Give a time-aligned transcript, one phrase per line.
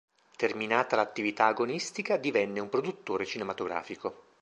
[0.35, 4.29] Terminata l'attività agonistica divenne un produttore cinematografico.